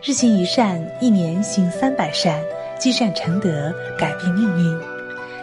[0.00, 2.40] 日行一善，一年行三百善，
[2.78, 4.80] 积善成德，改变命运。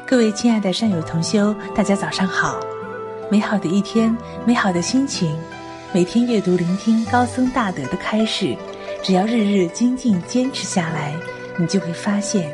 [0.08, 2.58] 各位亲爱的善友同修，大家早上好！
[3.30, 4.16] 美好的一天，
[4.46, 5.38] 美好的心情，
[5.92, 8.56] 每天阅读、聆听高僧大德的开示，
[9.04, 11.14] 只要日日精进坚持下来，
[11.58, 12.50] 你就会发现，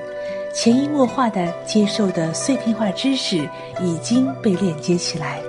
[0.55, 3.47] 潜移默化的接受的碎片化知识
[3.80, 5.39] 已经被链接起来。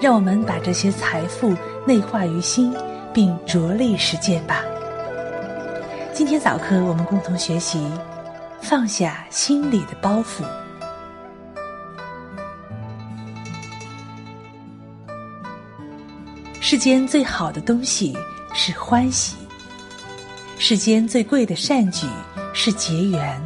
[0.00, 2.74] 让我们把这些财富内化于心，
[3.12, 4.64] 并着力实践吧。
[6.20, 7.82] 今天早课，我们共同学习
[8.60, 10.44] 放下心里的包袱。
[16.60, 18.14] 世间最好的东西
[18.52, 19.34] 是欢喜，
[20.58, 22.06] 世间最贵的善举
[22.52, 23.40] 是结缘，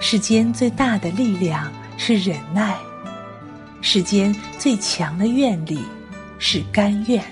[0.00, 2.74] 世间最大的力量是忍耐，
[3.82, 5.84] 世间最强的愿力
[6.38, 7.22] 是甘愿。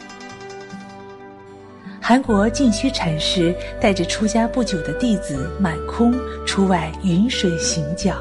[2.10, 6.12] 韩国净虚禅师带着出家不久的弟子满空
[6.44, 8.16] 出外云水行脚，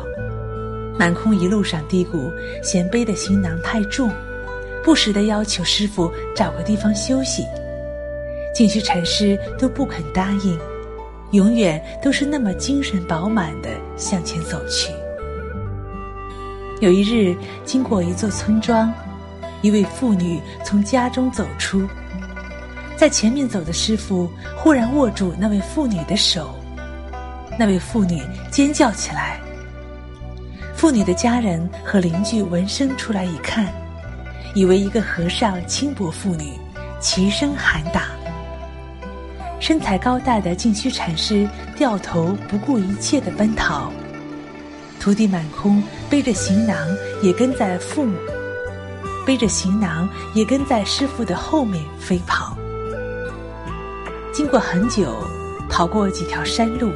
[0.96, 2.32] 满空一路上嘀咕，
[2.62, 4.12] 嫌背的行囊太重，
[4.84, 7.44] 不时的要求师傅找个地方休息。
[8.54, 10.60] 净虚禅师都不肯答应，
[11.32, 14.94] 永远都是那么精神饱满的向前走去。
[16.80, 18.94] 有一日，经过一座村庄，
[19.64, 21.90] 一位妇女从家中走出。
[23.00, 26.54] 在前面走的师傅忽然握住那位妇女的手，
[27.58, 29.40] 那位妇女尖叫起来。
[30.76, 33.68] 妇女的家人和邻居闻声出来一看，
[34.54, 36.52] 以为一个和尚轻薄妇女，
[37.00, 38.10] 齐声喊打。
[39.62, 43.90] 身材高大的净虚禅师掉头不顾一切的奔逃，
[45.00, 46.76] 徒弟满空背着行囊
[47.24, 48.18] 也跟在父母，
[49.26, 52.58] 背着行囊也跟在师傅的后面飞跑。
[54.40, 55.18] 经过很久，
[55.70, 56.90] 跑过几条山路，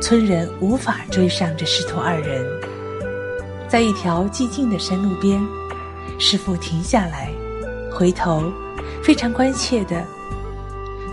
[0.00, 2.42] 村人无法追上这师徒二人。
[3.68, 5.38] 在一条寂静的山路边，
[6.18, 7.30] 师傅停下来，
[7.92, 8.50] 回头，
[9.02, 10.02] 非常关切的、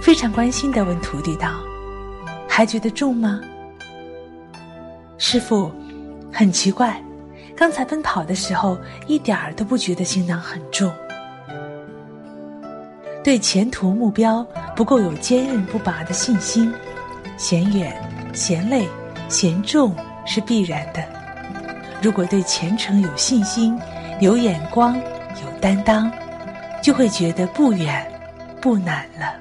[0.01, 1.49] 非常关心的问徒弟道
[2.47, 3.41] ：“还觉得重吗？”
[5.19, 5.69] 师傅
[6.31, 7.03] 很奇怪，
[7.57, 10.89] 刚才奔跑的时候一点儿都不觉得行囊很重。
[13.21, 16.71] 对前途目标不够有坚韧不拔的信心，
[17.35, 17.99] 嫌远、
[18.31, 18.87] 嫌累、
[19.27, 21.03] 嫌重是必然的。
[21.99, 23.75] 如果对前程有信心、
[24.21, 26.11] 有眼光、有担当，
[26.79, 28.05] 就会觉得不远、
[28.61, 29.33] 不难了。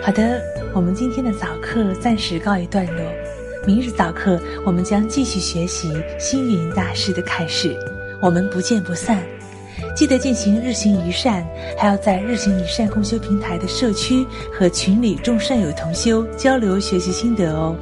[0.00, 0.40] 好的，
[0.72, 3.04] 我们今天的早课暂时告一段落。
[3.66, 7.76] 明日早课我们将继续学习星云大师的开示，
[8.22, 9.20] 我们不见不散。
[9.94, 11.46] 记得进行日行一善，
[11.76, 17.76] 还要在日行一善共修平台的社区和群里众善友同修交流学习心得哦。